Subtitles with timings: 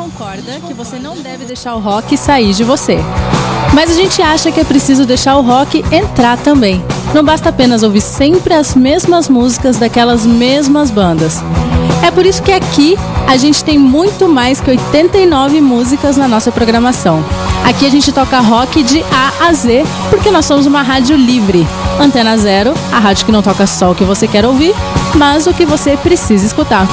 [0.00, 2.98] concorda que você não deve deixar o rock sair de você.
[3.74, 6.82] Mas a gente acha que é preciso deixar o rock entrar também.
[7.12, 11.42] Não basta apenas ouvir sempre as mesmas músicas daquelas mesmas bandas.
[12.02, 12.96] É por isso que aqui
[13.28, 17.22] a gente tem muito mais que 89 músicas na nossa programação.
[17.62, 21.66] Aqui a gente toca rock de A a Z, porque nós somos uma rádio livre.
[22.00, 24.74] Antena Zero, a rádio que não toca só o que você quer ouvir,
[25.14, 26.88] mas o que você precisa escutar.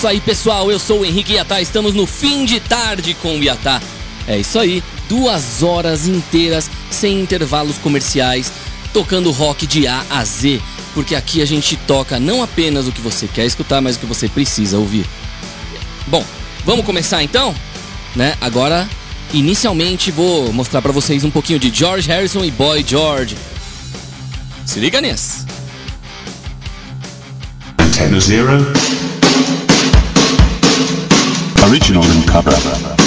[0.00, 0.70] Isso aí, pessoal.
[0.70, 1.60] Eu sou o Henrique Iatá.
[1.60, 3.82] Estamos no fim de tarde com o Iatá.
[4.26, 8.50] É isso aí, duas horas inteiras sem intervalos comerciais,
[8.94, 10.58] tocando rock de A a Z.
[10.94, 14.06] Porque aqui a gente toca não apenas o que você quer escutar, mas o que
[14.06, 15.04] você precisa ouvir.
[16.06, 16.24] Bom,
[16.64, 17.54] vamos começar então?
[18.16, 18.38] Né?
[18.40, 18.88] Agora,
[19.34, 23.36] inicialmente vou mostrar para vocês um pouquinho de George Harrison e Boy George.
[24.64, 25.44] Se liga nesse.
[27.78, 28.89] Antenna Zero.
[31.70, 32.99] Original and cover.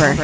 [0.00, 0.18] And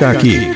[0.00, 0.49] toca aqui.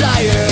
[0.00, 0.49] desire.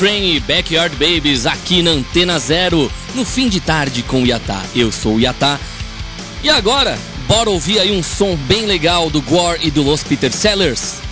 [0.00, 4.62] Train e Backyard Babies aqui na Antena Zero, no fim de tarde com o Yatá.
[4.74, 5.60] Eu sou o Yatá.
[6.42, 6.98] E agora,
[7.28, 11.02] bora ouvir aí um som bem legal do Gore e do Los Peter Sellers.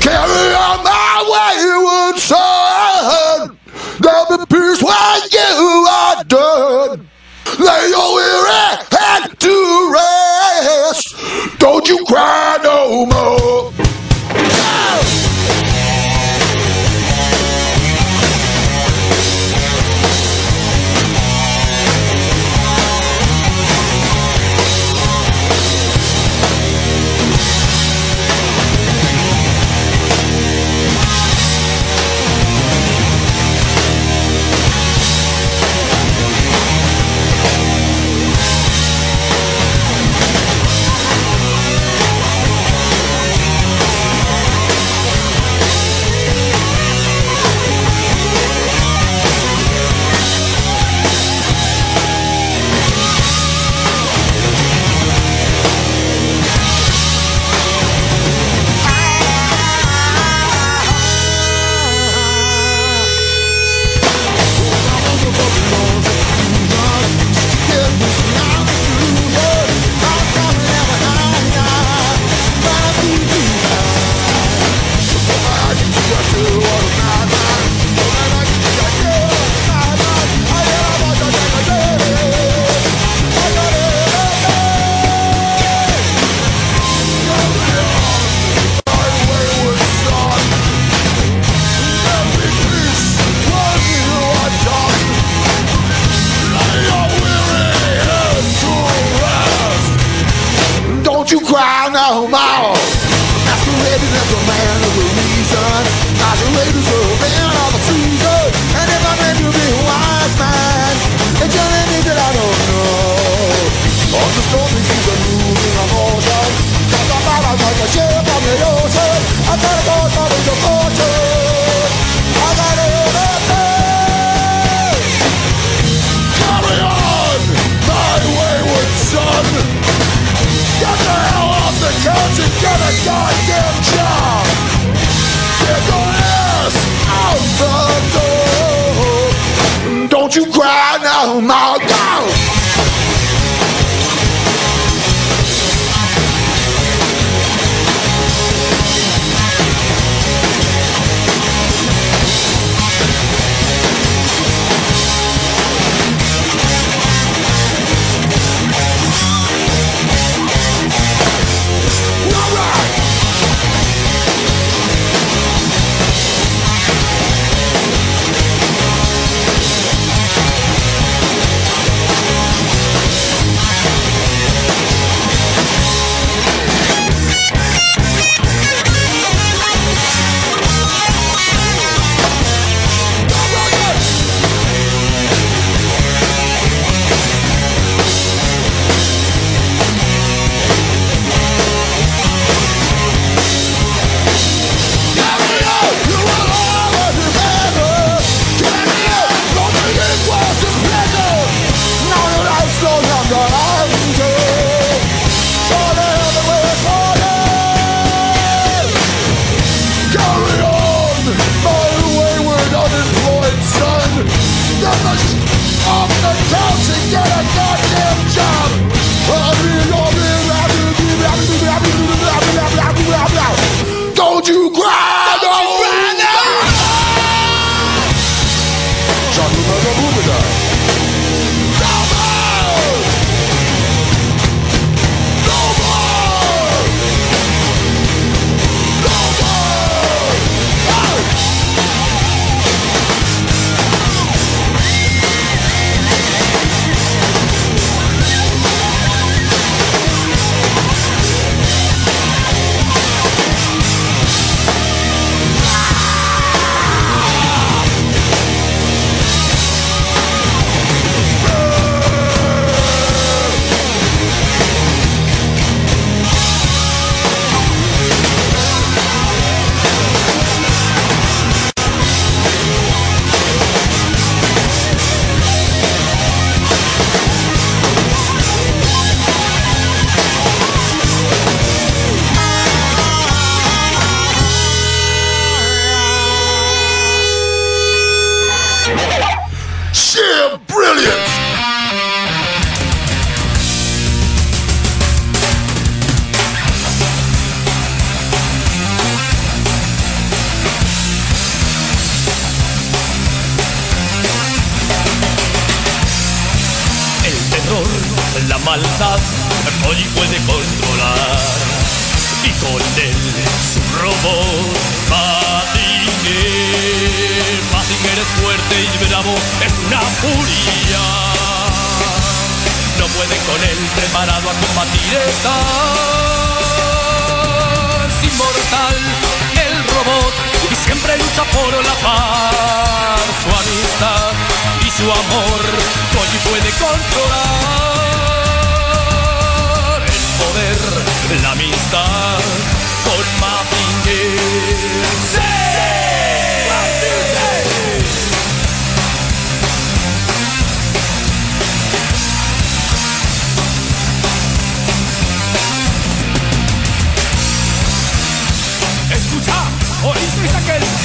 [0.00, 3.56] Carry on my wayward son,
[4.00, 7.08] there'll be peace when you are done.
[7.58, 11.16] Lay your weary head to rest,
[11.58, 13.83] don't you cry no more.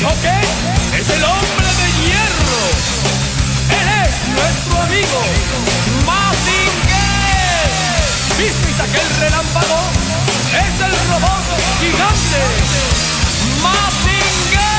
[0.01, 0.25] ¿Ok?
[0.97, 2.61] Es el hombre de hierro.
[3.69, 5.19] Él es nuestro amigo,
[6.05, 7.69] Mazinger.
[8.37, 9.79] ¿Visteis aquel relámpago?
[10.53, 11.43] Es el robot
[11.81, 12.41] gigante,
[13.61, 14.78] Mazinger.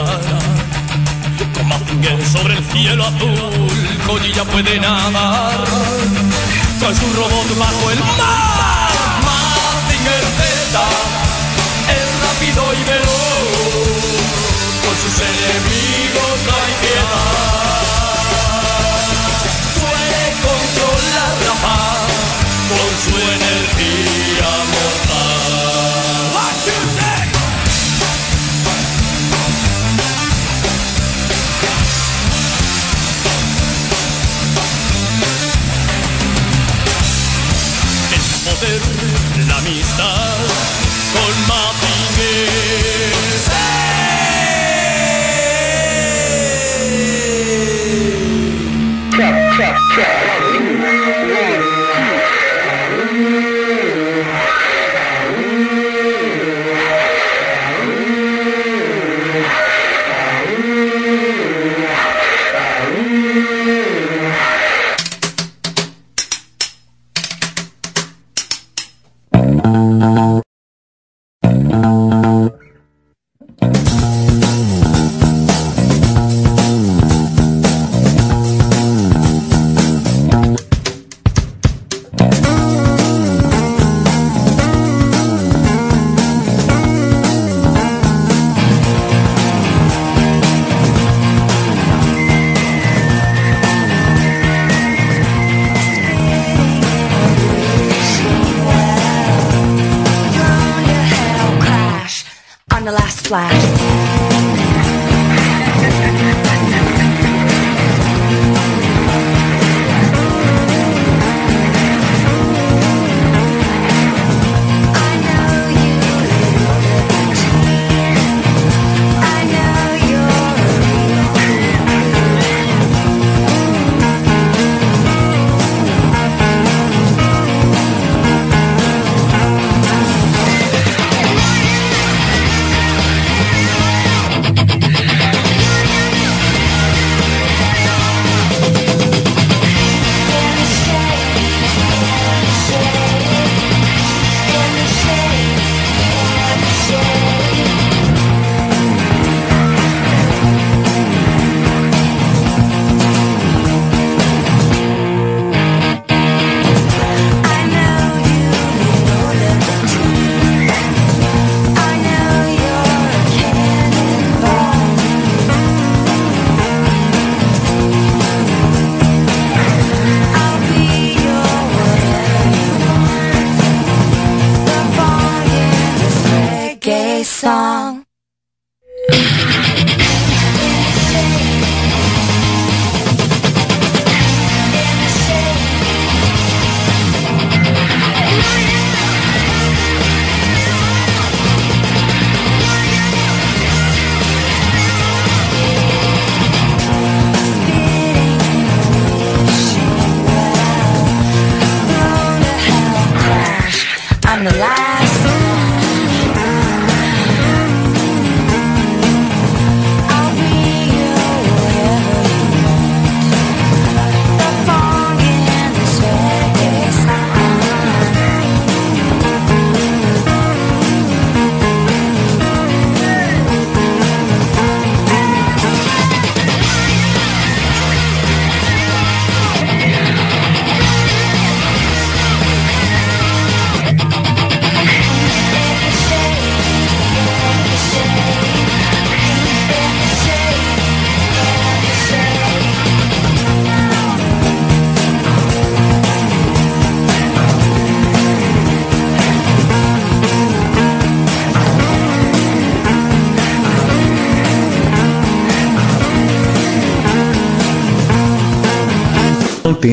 [0.00, 0.20] Volar.
[1.54, 3.68] Con Mazinger sobre el cielo azul,
[4.06, 5.64] Codilla puede nadar.
[6.80, 8.90] Con su robot bajo el mar.
[9.26, 10.80] Mazinger Z
[11.98, 13.18] es rápido y veloz.
[14.84, 17.48] Con sus enemigos no hay piedad.
[19.80, 22.08] Puede controlar la paz
[22.68, 23.77] con su energía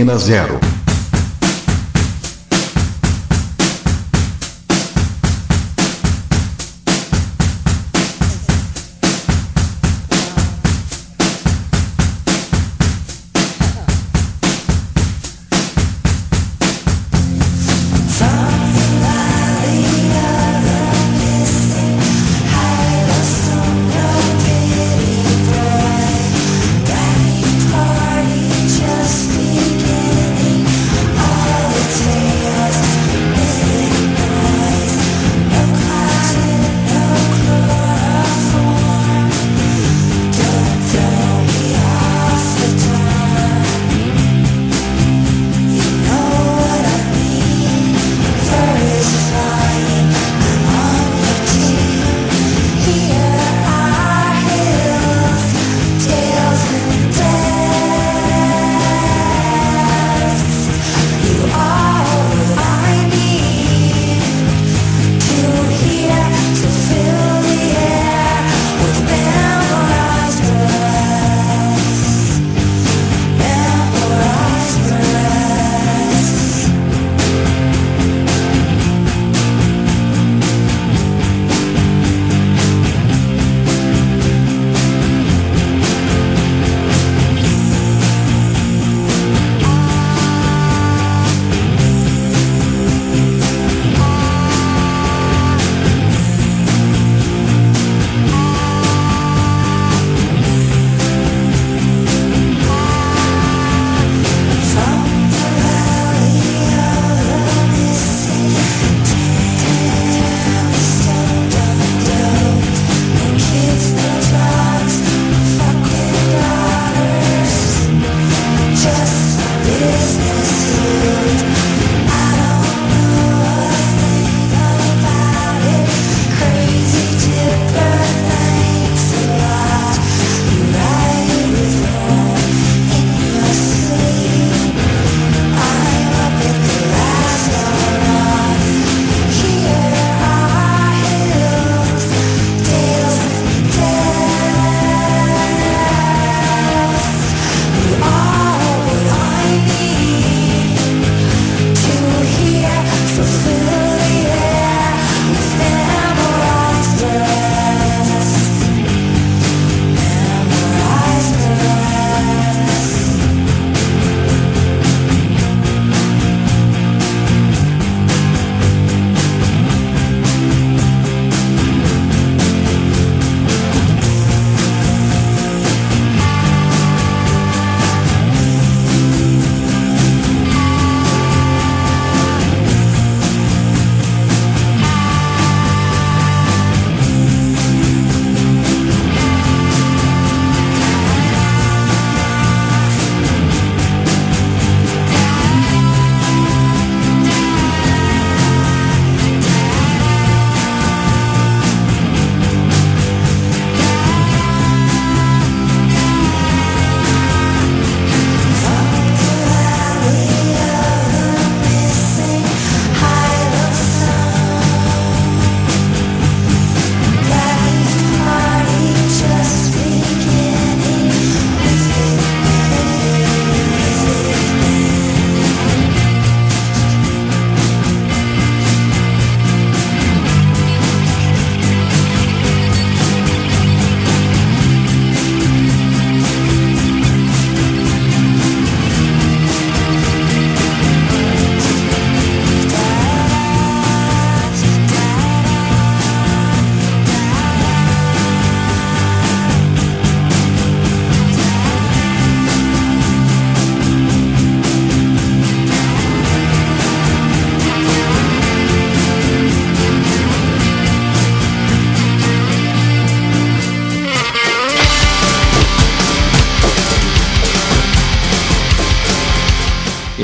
[0.05, 0.64] Antena Zero.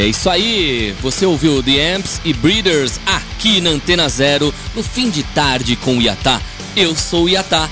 [0.02, 5.12] É isso aí, você ouviu The Amps e Breeders aqui na Antena Zero, no fim
[5.12, 6.42] de tarde com o Iatá.
[6.76, 7.70] Eu sou o Iatá.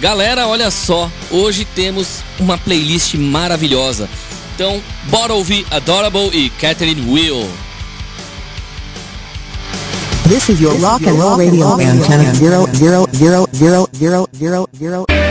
[0.00, 4.06] Galera, olha só, hoje temos uma playlist maravilhosa.
[4.54, 7.48] Então, bora ouvir Adorable e Catherine Will.
[10.28, 15.25] This is your rock and roll radio antenna zero zero zero zero zero zero zero.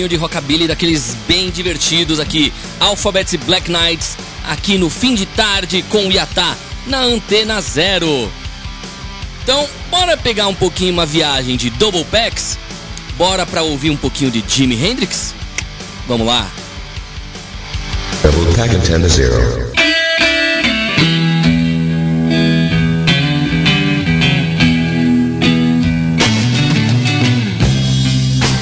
[0.00, 2.52] pouquinho de rockabilly daqueles bem divertidos aqui.
[2.78, 8.30] Alphabet Black Knights, aqui no fim de tarde com o Yatá, na Antena Zero.
[9.42, 12.56] Então, bora pegar um pouquinho uma viagem de double packs?
[13.18, 15.34] Bora pra ouvir um pouquinho de Jimi Hendrix?
[16.08, 16.48] Vamos lá.
[18.22, 19.70] Double Pack Antena Zero.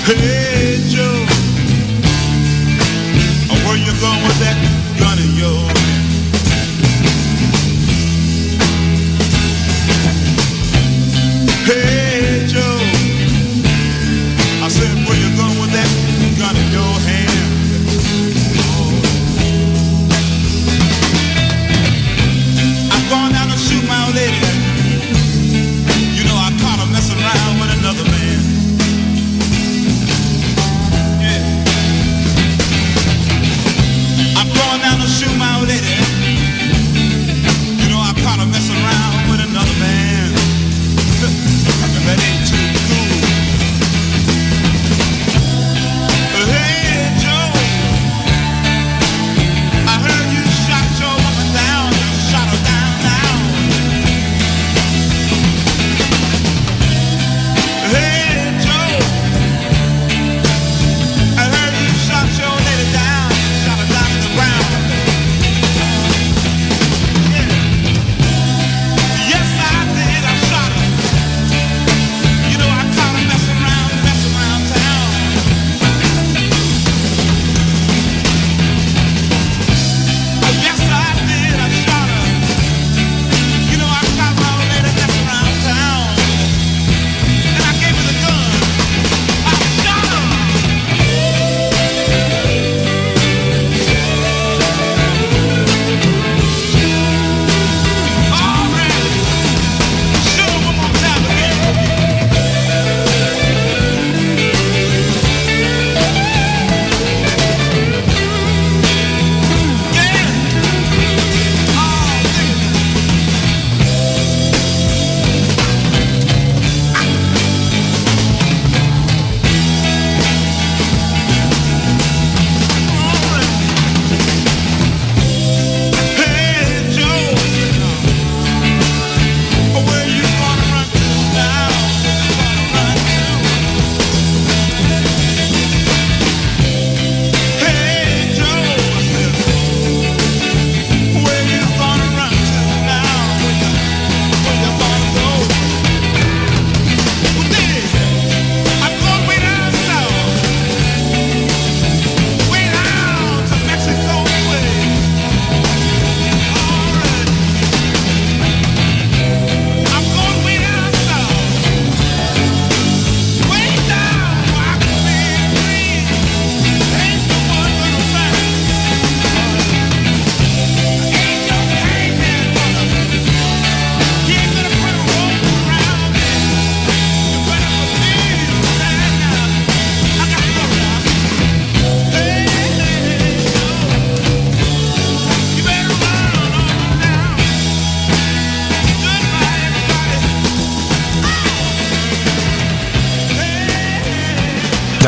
[0.09, 0.38] Hey!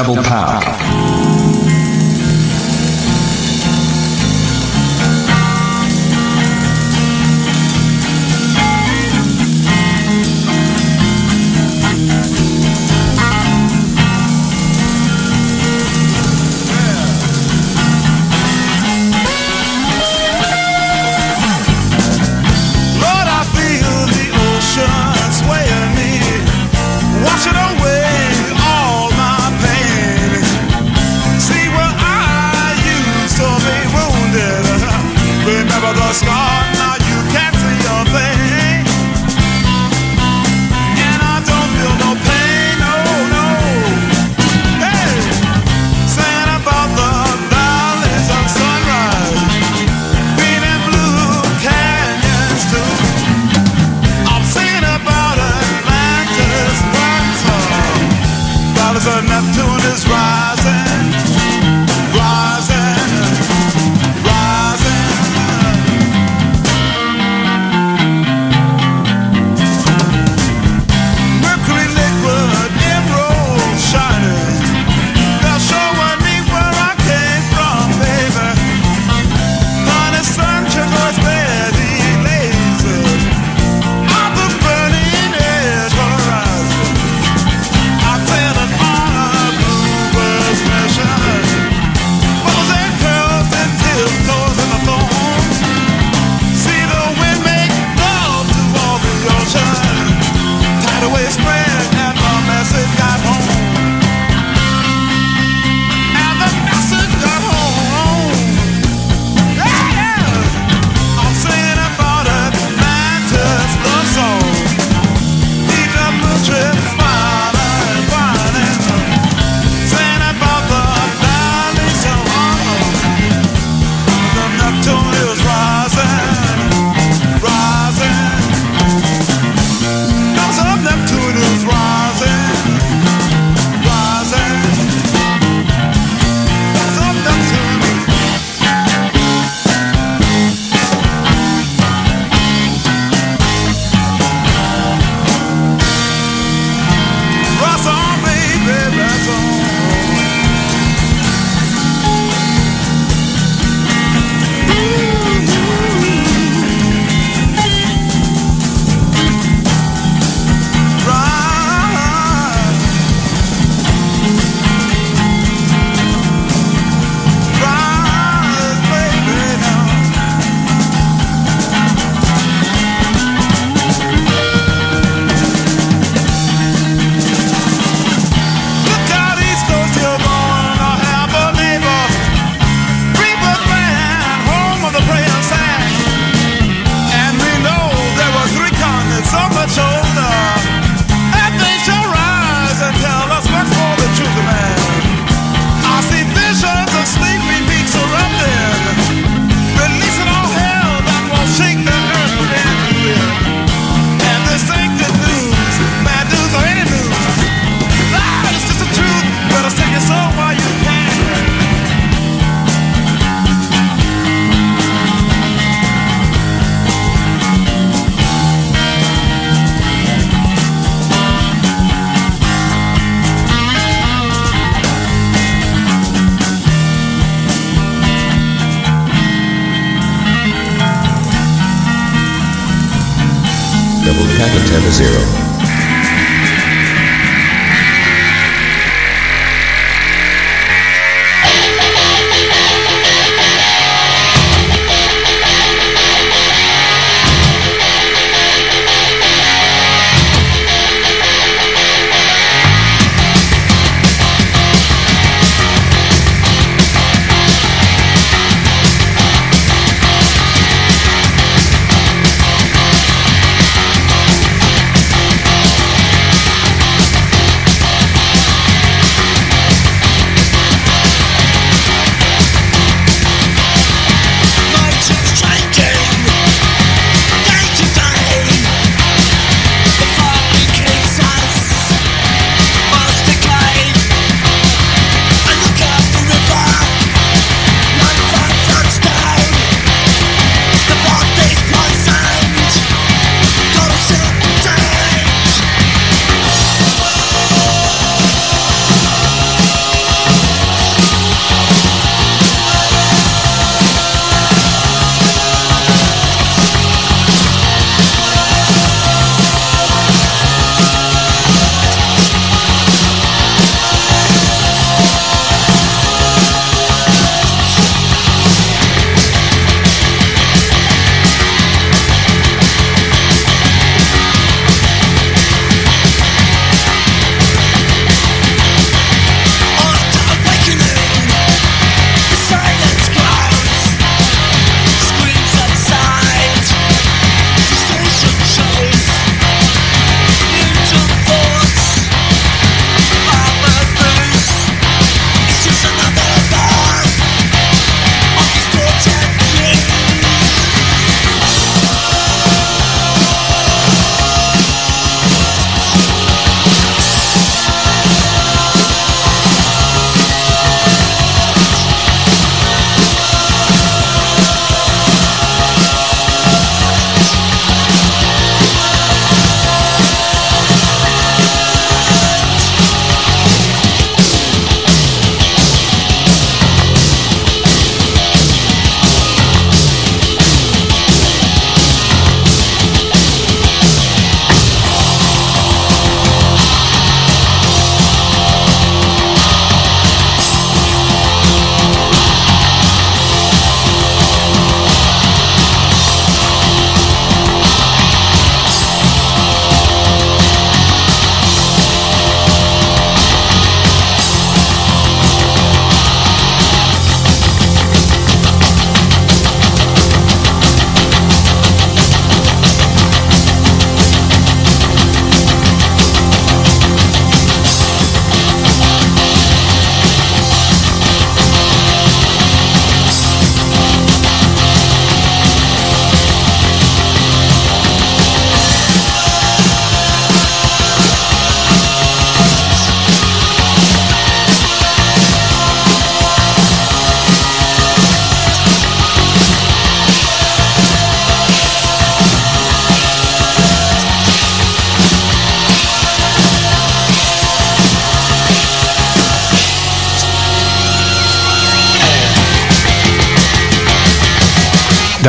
[0.02, 0.79] Double power.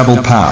[0.03, 0.50] double power.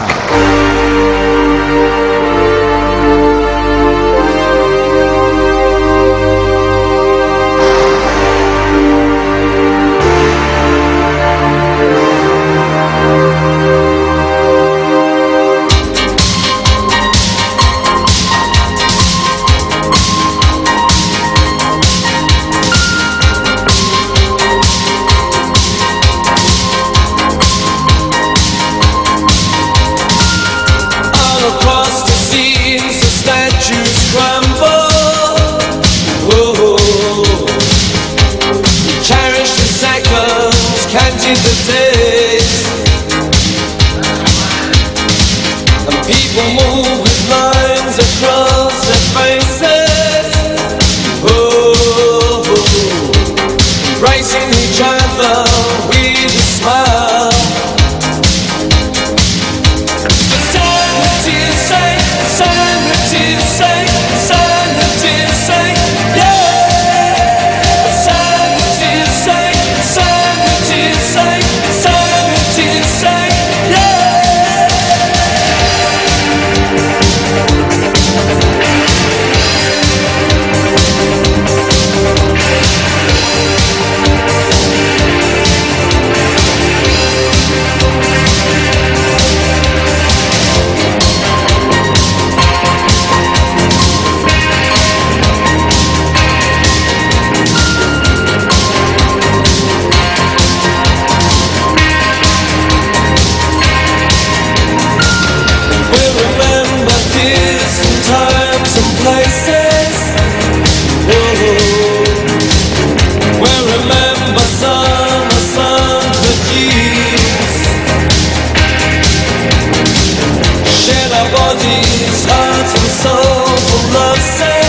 [121.31, 124.59] bodies, hearts and soul for love's sake.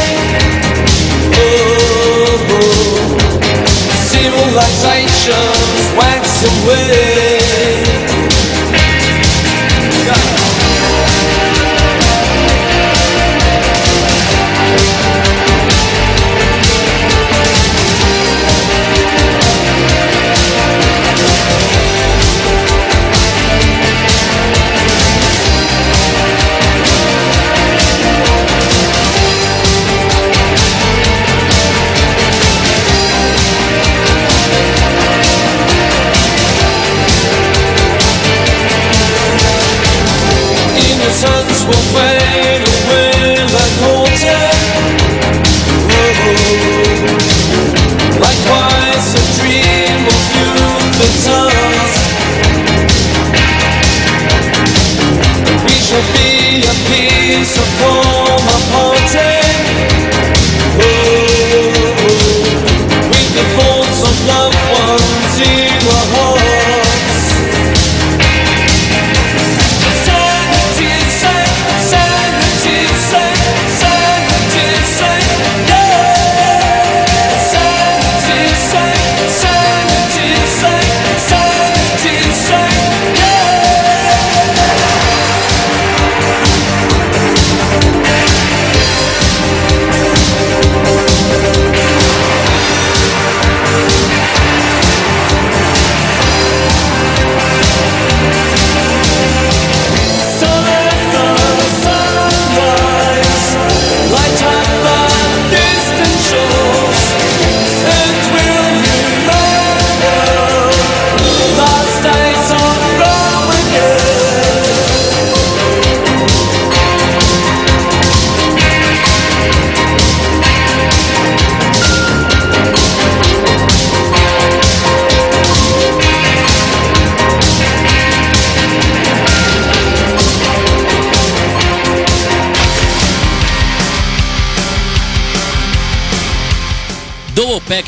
[5.97, 7.10] Waxing away.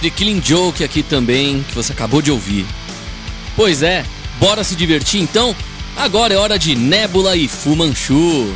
[0.03, 2.67] de Killing Joke aqui também, que você acabou de ouvir.
[3.55, 4.05] Pois é,
[4.41, 5.55] bora se divertir então?
[5.97, 8.53] Agora é hora de Nebula e Fumanchu.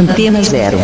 [0.00, 0.78] Antena Zero.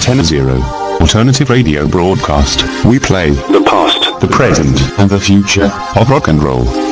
[0.00, 2.62] 10.0 Alternative radio broadcast.
[2.84, 6.89] We play the past, the present, and the future of rock and roll.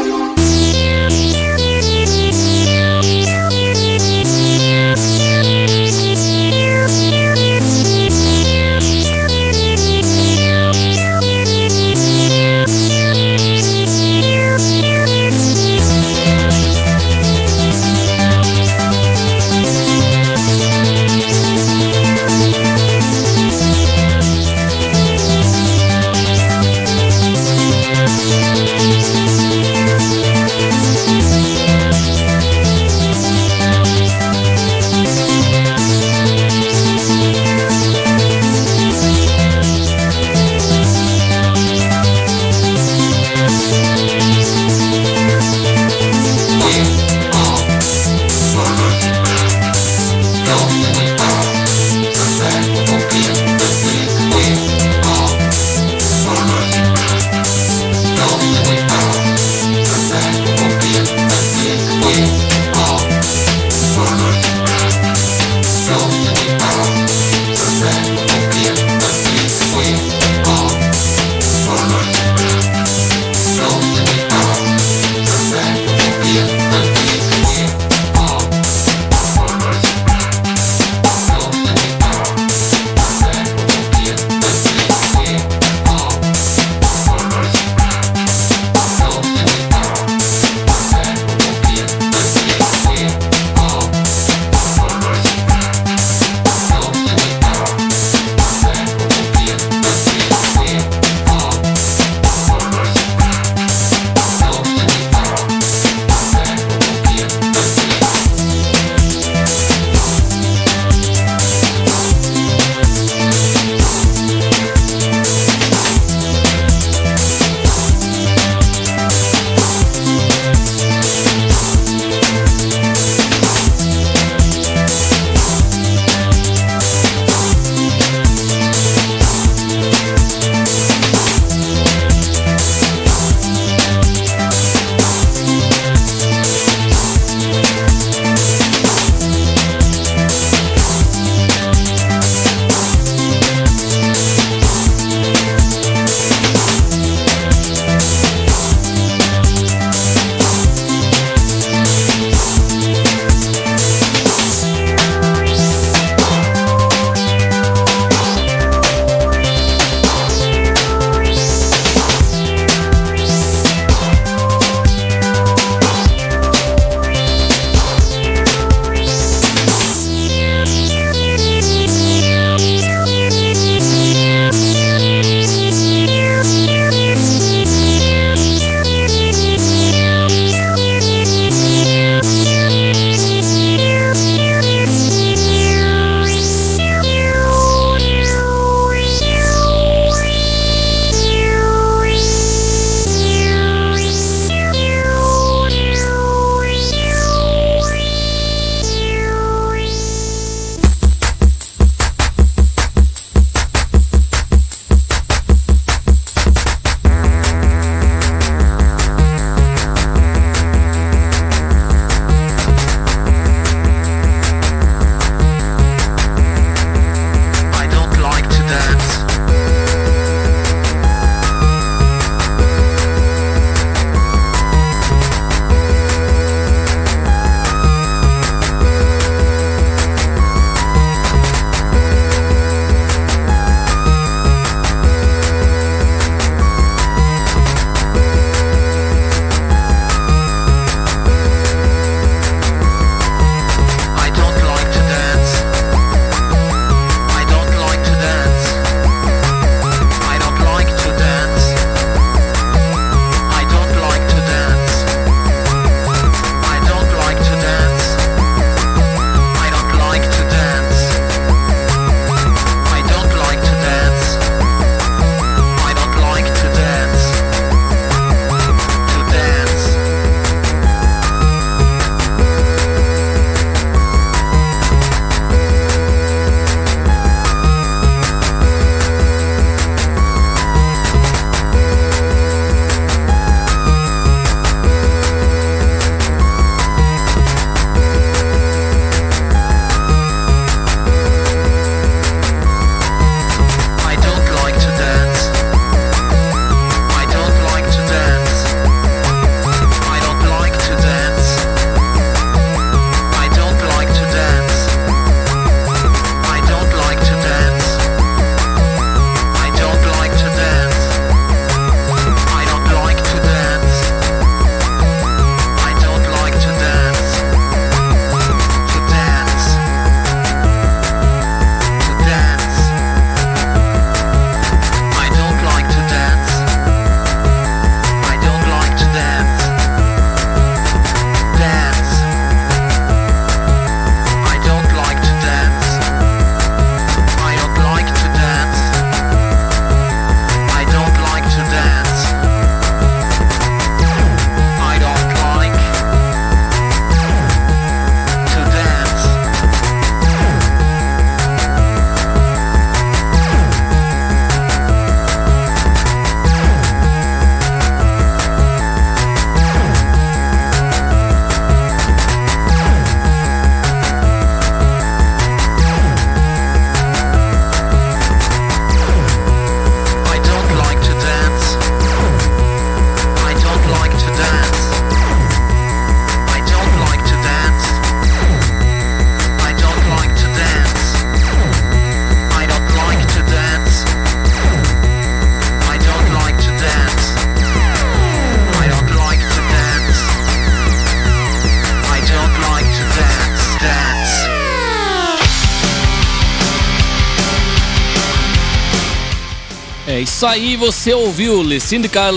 [400.18, 402.34] É isso aí, você ouviu Le Syndicat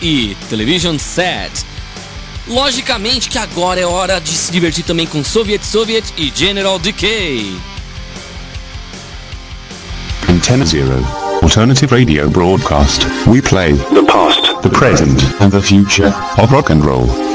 [0.00, 1.50] e Television Set.
[2.46, 7.56] Logicamente que agora é hora de se divertir também com Soviet Soviet e General Decay.
[10.28, 11.04] Antenna Zero.
[11.42, 13.04] Alternative radio broadcast.
[13.26, 17.31] We play the past, the present, and the future of rock and roll.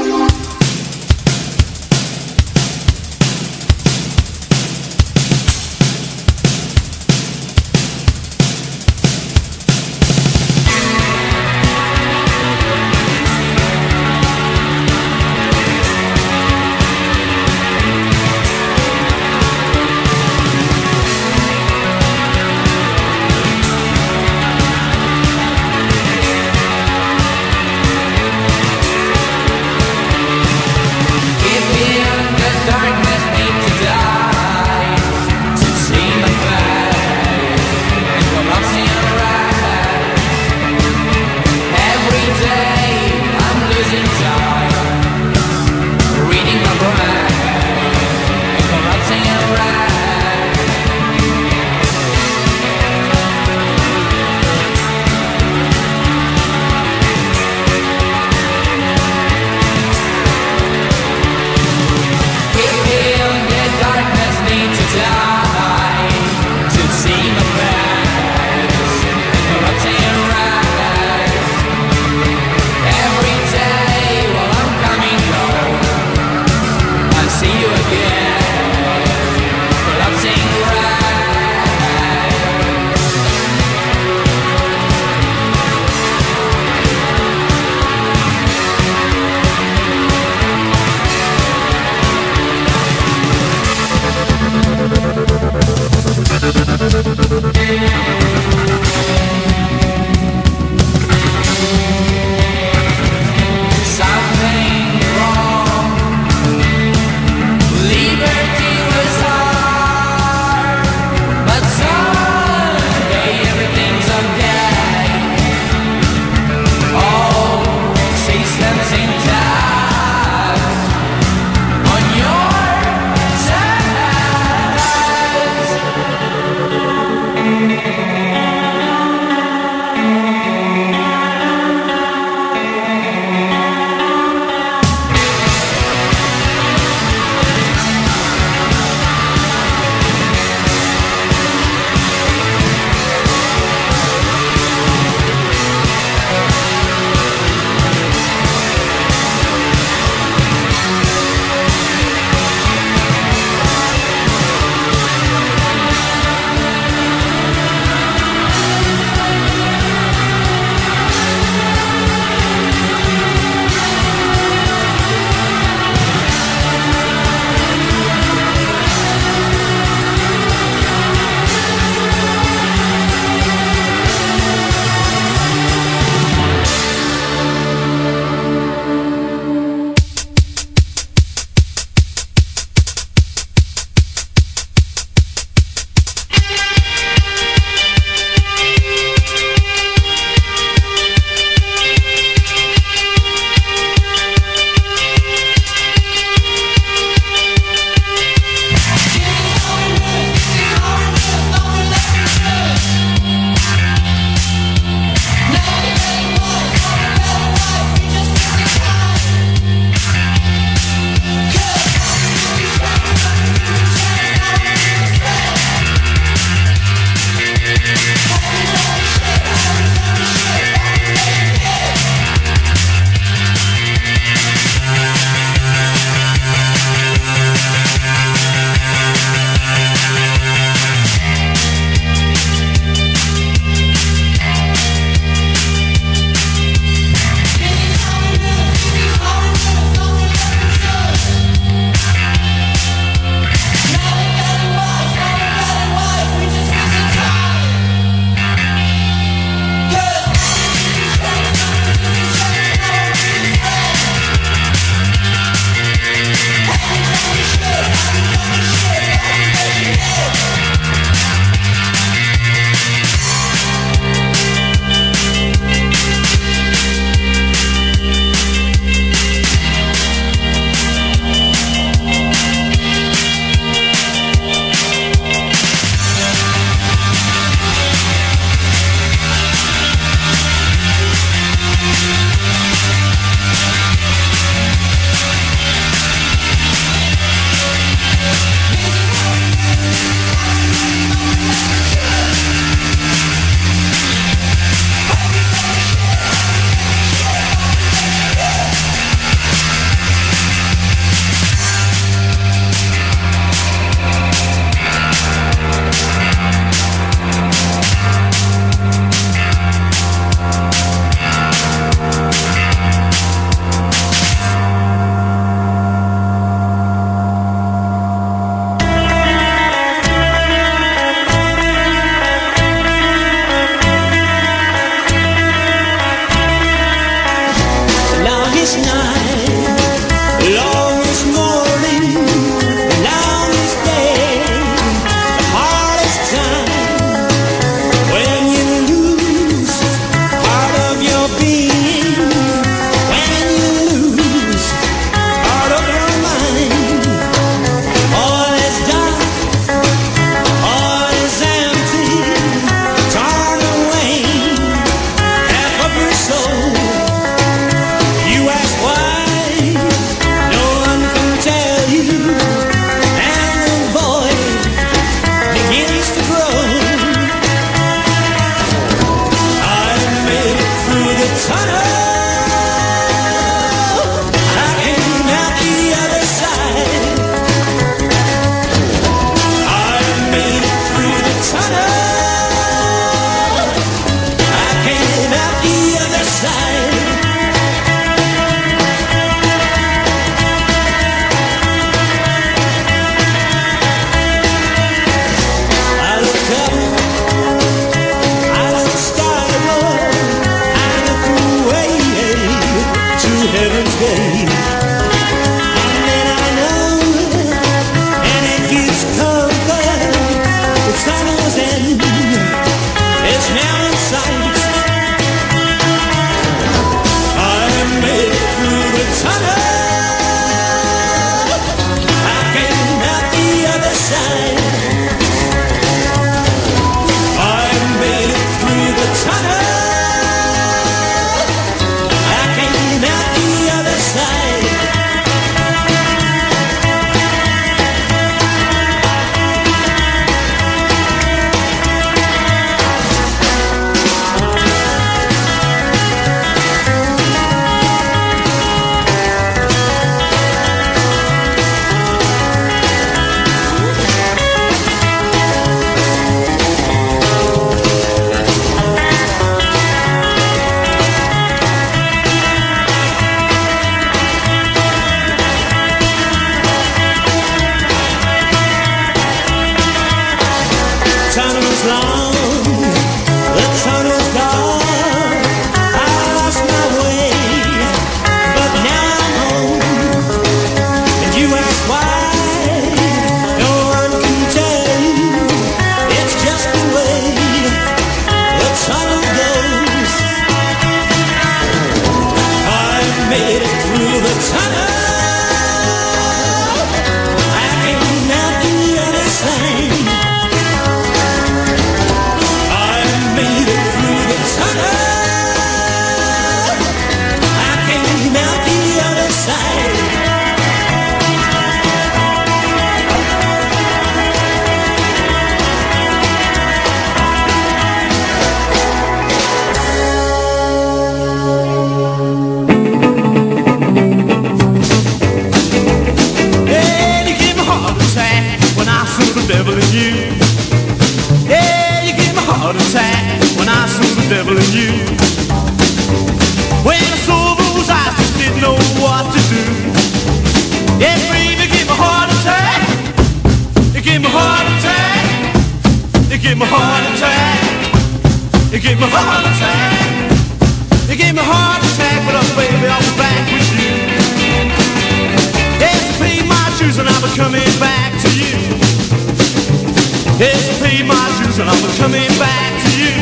[561.98, 563.14] Coming back to you.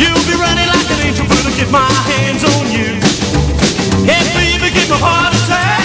[0.00, 3.00] You'll be running like an angel, but get my hands on you.
[4.04, 5.84] Baby, give me a heart attack.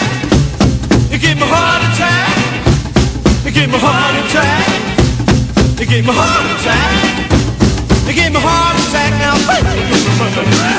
[1.12, 2.36] Give me a heart attack.
[3.54, 4.68] Give me a heart attack.
[5.78, 7.22] Give me a heart attack.
[8.08, 10.71] Give me a heart attack now, baby.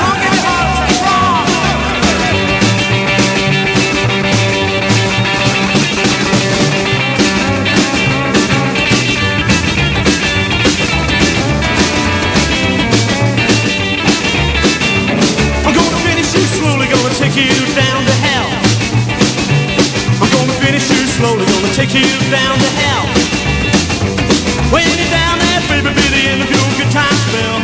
[21.93, 23.05] You down to hell.
[24.73, 27.61] When you're down there, baby, be the end of your good time spell.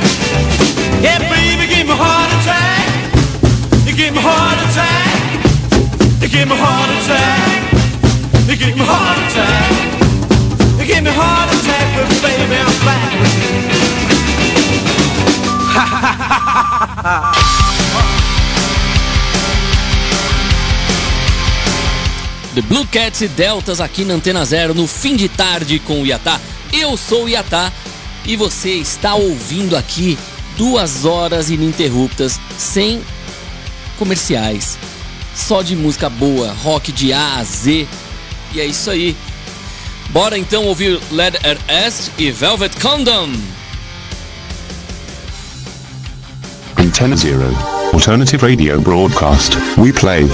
[1.02, 2.86] Yeah, baby, give me a heart attack.
[3.88, 5.18] You give me a heart attack.
[6.22, 7.74] You give me a heart attack.
[8.46, 9.72] You give me a heart attack.
[10.78, 13.10] You give me a heart attack, but baby, I'm back.
[15.80, 16.40] Ha ha ha ha
[17.02, 17.79] ha ha.
[22.60, 26.06] The Blue Cats e Deltas aqui na Antena Zero no fim de tarde com o
[26.06, 26.42] Iatá.
[26.74, 27.72] Eu sou o Iatá
[28.26, 30.20] e você está ouvindo aqui
[30.58, 33.02] duas horas ininterruptas sem
[33.98, 34.78] comerciais,
[35.34, 37.88] só de música boa, rock de A a Z.
[38.54, 39.16] E é isso aí.
[40.10, 41.38] Bora então ouvir Led
[41.70, 43.30] Est e Velvet Condom.
[46.78, 47.80] Antenna Zero.
[47.94, 49.58] Alternative radio broadcast.
[49.78, 50.28] We play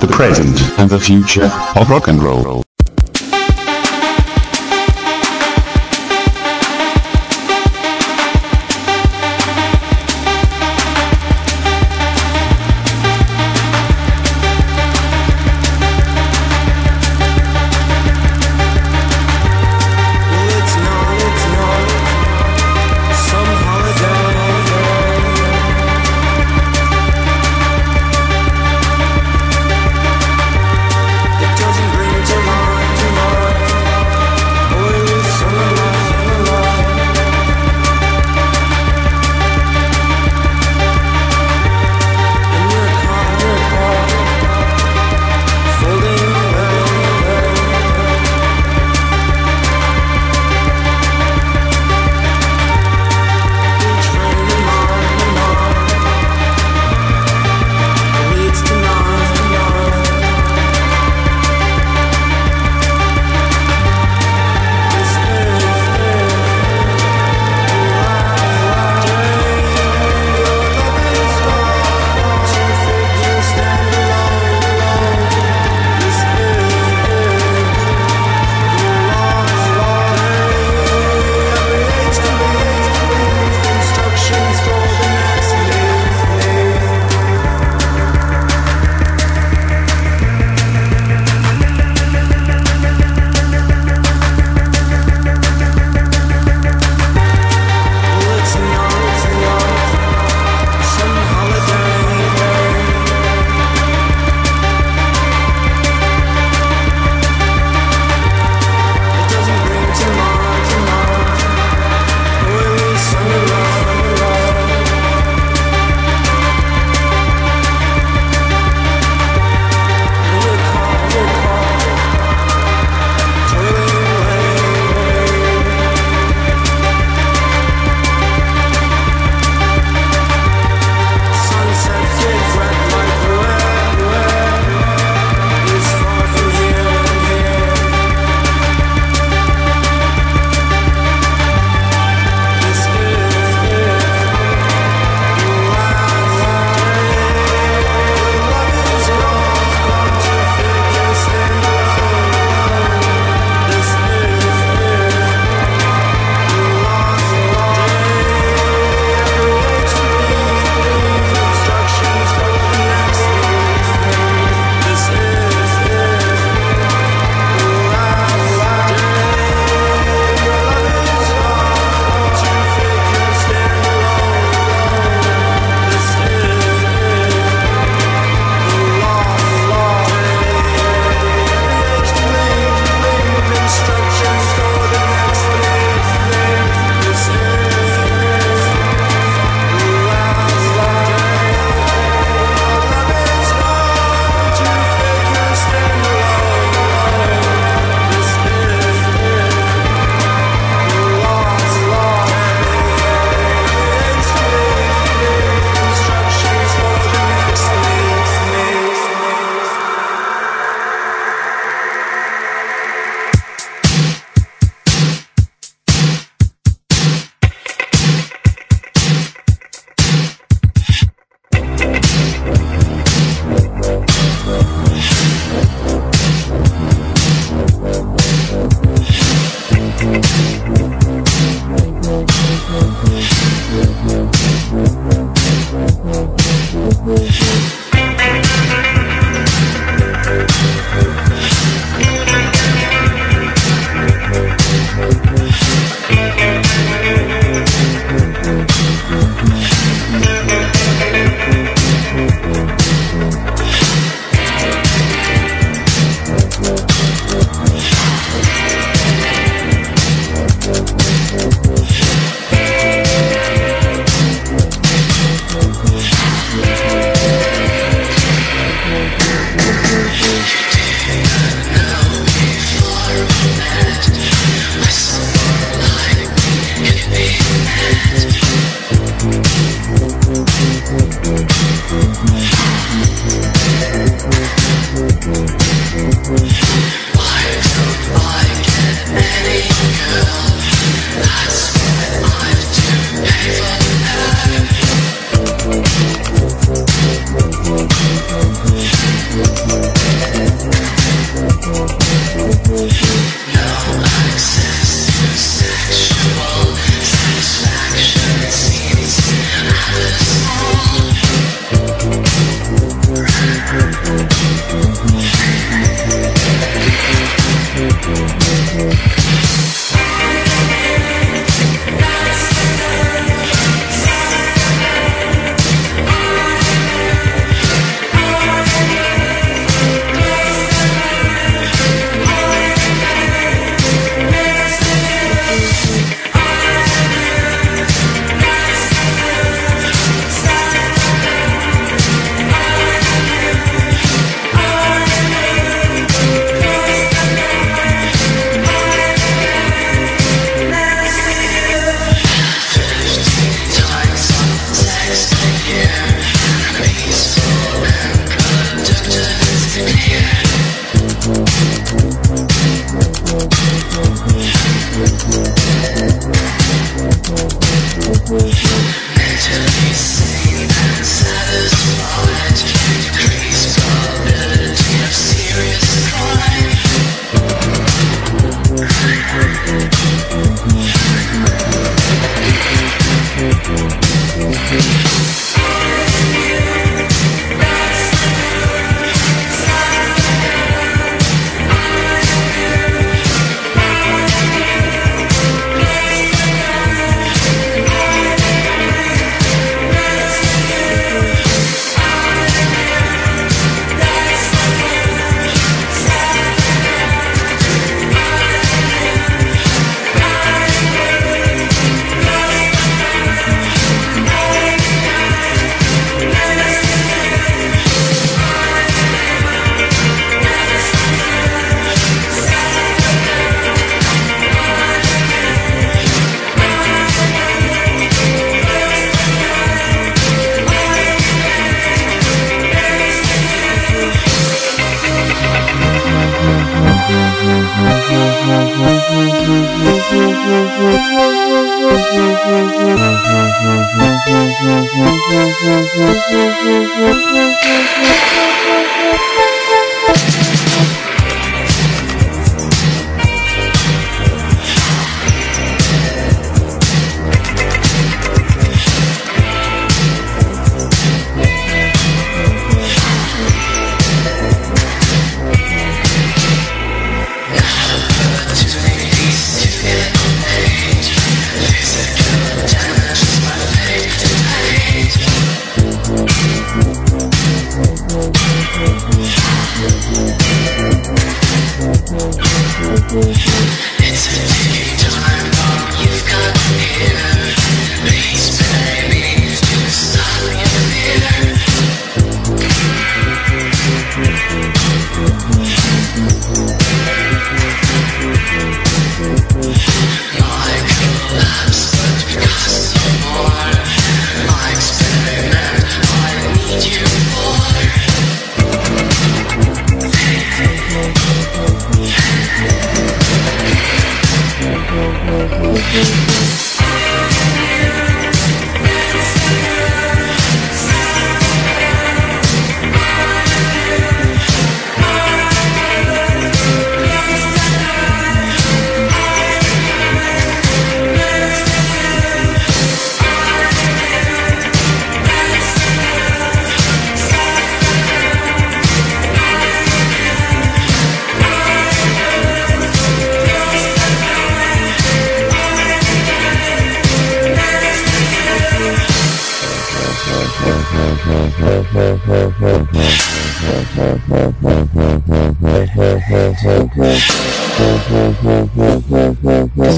[0.00, 2.65] the present, and the future of rock and roll.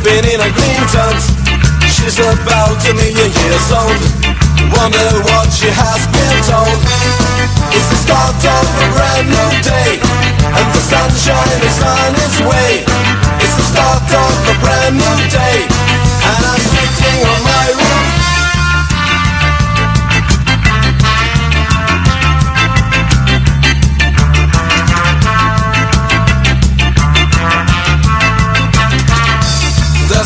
[0.00, 1.20] walking in a green tent.
[1.92, 4.00] She's about a million years old.
[4.72, 6.80] Wonder what she has been told.
[7.72, 12.84] It's the start of a brand new day, and the sunshine is on its way.
[13.40, 18.19] It's the start of a brand new day, and I'm sitting on my roof.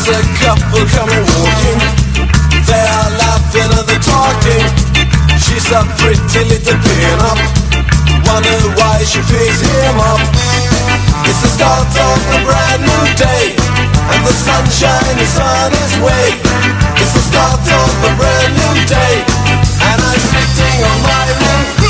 [0.05, 1.81] There's a couple coming walking.
[2.69, 4.65] They are laughing and they're talking.
[5.41, 7.41] She's a pretty little pin-up.
[8.29, 10.21] Wonder why she pays him up.
[11.25, 13.57] It's the start of a brand new day,
[14.13, 16.37] and the sunshine is on its way.
[17.01, 19.25] It's the start of a brand new day,
[19.89, 21.84] and I'm sitting on my roof.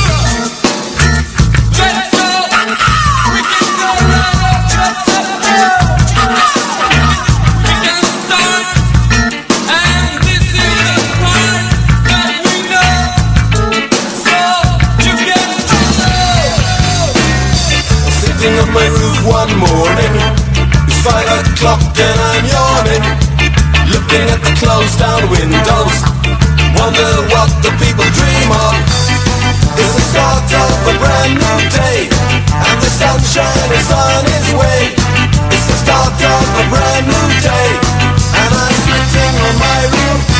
[21.56, 23.04] O'clock and I'm yawning.
[23.88, 25.96] Looking at the closed down windows.
[26.76, 28.76] Wonder what the people dream of.
[29.80, 34.82] It's the start of a brand new day And the sunshine is on its way.
[35.52, 37.70] It's the start of a brand new day
[38.40, 40.35] And I'm sitting on my roof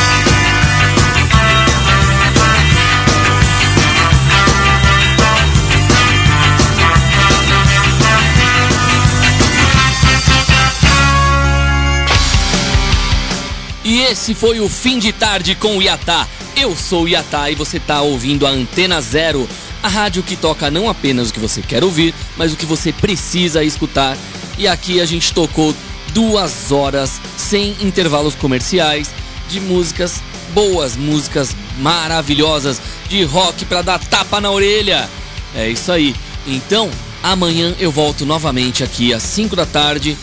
[14.10, 16.28] esse foi o fim de tarde com o Iatá.
[16.54, 19.48] Eu sou o Iatá e você tá ouvindo a Antena Zero,
[19.82, 22.92] a rádio que toca não apenas o que você quer ouvir, mas o que você
[22.92, 24.16] precisa escutar.
[24.56, 25.74] E aqui a gente tocou
[26.14, 29.10] duas horas sem intervalos comerciais
[29.48, 30.22] de músicas
[30.54, 35.10] boas, músicas maravilhosas de rock pra dar tapa na orelha.
[35.52, 36.14] É isso aí.
[36.46, 36.88] Então,
[37.24, 40.16] amanhã eu volto novamente aqui às 5 da tarde,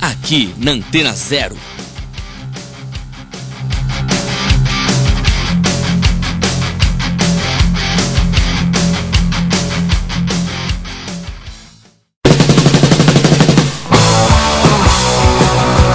[0.00, 1.56] aqui na Antena Zero.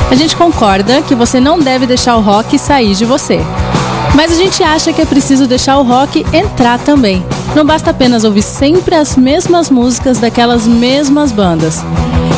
[0.09, 3.41] A gente concorda que você não deve deixar o rock sair de você.
[4.15, 7.23] Mas a gente acha que é preciso deixar o rock entrar também.
[7.53, 11.83] Não basta apenas ouvir sempre as mesmas músicas daquelas mesmas bandas.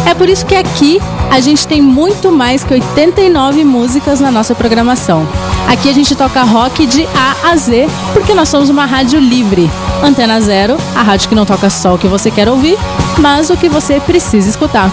[0.10, 4.56] É por isso que aqui a gente tem muito mais que 89 músicas na nossa
[4.56, 5.28] programação.
[5.68, 9.70] Aqui a gente toca rock de A a Z, porque nós somos uma rádio livre.
[10.04, 12.78] Antena Zero, a rádio que não toca só o que você quer ouvir,
[13.20, 14.90] mas o que você precisa escutar.